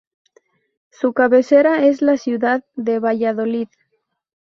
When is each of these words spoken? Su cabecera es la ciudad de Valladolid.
Su 0.89 1.13
cabecera 1.13 1.85
es 1.85 2.01
la 2.01 2.17
ciudad 2.17 2.65
de 2.73 2.97
Valladolid. 2.97 3.67